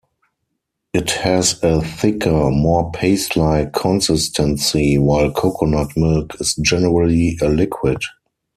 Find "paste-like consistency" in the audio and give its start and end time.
2.91-4.97